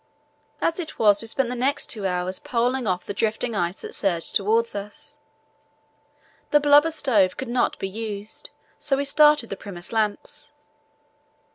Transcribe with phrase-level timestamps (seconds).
[0.63, 3.93] As it was we spent the next two hours poling off the drifting ice that
[3.93, 5.19] surged towards us.
[6.49, 10.53] The blubber stove could not be used, so we started the Primus lamps.